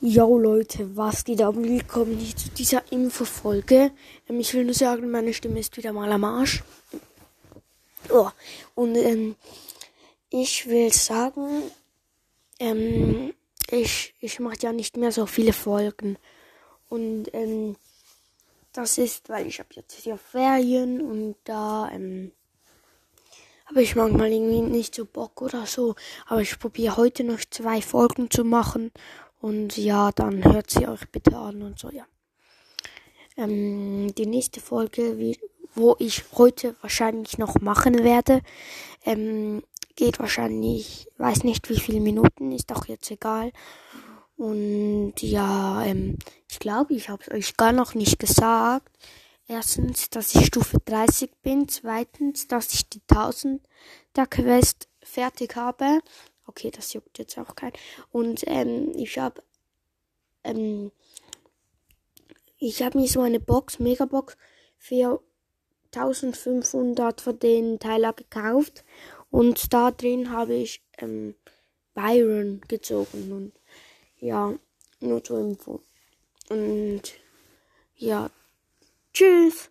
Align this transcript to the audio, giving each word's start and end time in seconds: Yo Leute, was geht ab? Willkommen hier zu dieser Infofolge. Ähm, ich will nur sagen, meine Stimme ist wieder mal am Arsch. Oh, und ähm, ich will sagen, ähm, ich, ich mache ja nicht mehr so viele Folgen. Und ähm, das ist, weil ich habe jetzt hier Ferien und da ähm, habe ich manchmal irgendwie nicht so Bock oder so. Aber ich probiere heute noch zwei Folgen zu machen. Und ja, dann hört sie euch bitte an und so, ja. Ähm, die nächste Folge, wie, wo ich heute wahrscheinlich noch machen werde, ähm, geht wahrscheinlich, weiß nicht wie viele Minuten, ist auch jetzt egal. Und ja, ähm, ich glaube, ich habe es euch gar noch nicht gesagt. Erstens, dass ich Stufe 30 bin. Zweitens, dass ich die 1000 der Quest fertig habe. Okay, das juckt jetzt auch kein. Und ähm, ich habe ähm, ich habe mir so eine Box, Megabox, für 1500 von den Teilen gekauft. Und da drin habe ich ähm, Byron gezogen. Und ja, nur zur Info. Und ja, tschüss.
Yo 0.00 0.38
Leute, 0.38 0.96
was 0.96 1.24
geht 1.24 1.42
ab? 1.42 1.56
Willkommen 1.56 2.18
hier 2.18 2.36
zu 2.36 2.50
dieser 2.50 2.84
Infofolge. 2.92 3.90
Ähm, 4.28 4.38
ich 4.38 4.54
will 4.54 4.64
nur 4.64 4.74
sagen, 4.74 5.10
meine 5.10 5.34
Stimme 5.34 5.58
ist 5.58 5.76
wieder 5.76 5.92
mal 5.92 6.12
am 6.12 6.22
Arsch. 6.22 6.62
Oh, 8.08 8.28
und 8.76 8.94
ähm, 8.94 9.34
ich 10.30 10.68
will 10.68 10.92
sagen, 10.92 11.64
ähm, 12.60 13.34
ich, 13.72 14.14
ich 14.20 14.38
mache 14.38 14.58
ja 14.60 14.72
nicht 14.72 14.96
mehr 14.96 15.10
so 15.10 15.26
viele 15.26 15.52
Folgen. 15.52 16.16
Und 16.88 17.34
ähm, 17.34 17.74
das 18.72 18.98
ist, 18.98 19.28
weil 19.28 19.48
ich 19.48 19.58
habe 19.58 19.70
jetzt 19.72 19.94
hier 19.94 20.16
Ferien 20.16 21.00
und 21.00 21.34
da 21.42 21.90
ähm, 21.90 22.30
habe 23.66 23.82
ich 23.82 23.96
manchmal 23.96 24.30
irgendwie 24.30 24.60
nicht 24.60 24.94
so 24.94 25.04
Bock 25.04 25.42
oder 25.42 25.66
so. 25.66 25.96
Aber 26.26 26.40
ich 26.40 26.56
probiere 26.56 26.96
heute 26.96 27.24
noch 27.24 27.40
zwei 27.50 27.82
Folgen 27.82 28.30
zu 28.30 28.44
machen. 28.44 28.92
Und 29.40 29.76
ja, 29.76 30.10
dann 30.12 30.44
hört 30.44 30.70
sie 30.70 30.88
euch 30.88 31.08
bitte 31.10 31.36
an 31.36 31.62
und 31.62 31.78
so, 31.78 31.90
ja. 31.90 32.06
Ähm, 33.36 34.12
die 34.16 34.26
nächste 34.26 34.60
Folge, 34.60 35.18
wie, 35.18 35.38
wo 35.74 35.94
ich 35.98 36.24
heute 36.32 36.74
wahrscheinlich 36.80 37.38
noch 37.38 37.60
machen 37.60 38.02
werde, 38.02 38.42
ähm, 39.04 39.62
geht 39.94 40.18
wahrscheinlich, 40.18 41.08
weiß 41.18 41.44
nicht 41.44 41.68
wie 41.70 41.78
viele 41.78 42.00
Minuten, 42.00 42.52
ist 42.52 42.72
auch 42.72 42.86
jetzt 42.86 43.10
egal. 43.10 43.52
Und 44.36 45.14
ja, 45.20 45.84
ähm, 45.84 46.18
ich 46.48 46.58
glaube, 46.60 46.94
ich 46.94 47.08
habe 47.08 47.22
es 47.26 47.30
euch 47.32 47.56
gar 47.56 47.72
noch 47.72 47.94
nicht 47.94 48.18
gesagt. 48.18 48.88
Erstens, 49.48 50.10
dass 50.10 50.34
ich 50.34 50.46
Stufe 50.46 50.78
30 50.84 51.30
bin. 51.42 51.68
Zweitens, 51.68 52.46
dass 52.46 52.72
ich 52.72 52.88
die 52.88 53.00
1000 53.08 53.60
der 54.14 54.26
Quest 54.26 54.88
fertig 55.02 55.56
habe. 55.56 56.00
Okay, 56.48 56.72
das 56.72 56.92
juckt 56.94 57.18
jetzt 57.18 57.38
auch 57.38 57.54
kein. 57.54 57.72
Und 58.10 58.42
ähm, 58.46 58.92
ich 58.96 59.18
habe 59.18 59.42
ähm, 60.42 60.90
ich 62.58 62.82
habe 62.82 62.98
mir 62.98 63.06
so 63.06 63.20
eine 63.20 63.38
Box, 63.38 63.78
Megabox, 63.78 64.36
für 64.78 65.22
1500 65.94 67.20
von 67.20 67.38
den 67.38 67.78
Teilen 67.78 68.16
gekauft. 68.16 68.84
Und 69.30 69.72
da 69.72 69.92
drin 69.92 70.32
habe 70.32 70.54
ich 70.54 70.82
ähm, 70.98 71.36
Byron 71.94 72.60
gezogen. 72.66 73.32
Und 73.32 73.52
ja, 74.18 74.54
nur 75.00 75.22
zur 75.22 75.40
Info. 75.40 75.82
Und 76.48 77.02
ja, 77.94 78.30
tschüss. 79.12 79.70